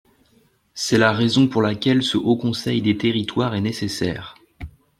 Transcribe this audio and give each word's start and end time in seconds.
C’est 0.73 0.97
la 0.97 1.11
raison 1.11 1.47
pour 1.47 1.61
laquelle 1.61 2.01
ce 2.01 2.17
Haut 2.17 2.35
conseil 2.35 2.81
des 2.81 2.97
territoires 2.97 3.53
est 3.53 3.61
nécessaire. 3.61 4.35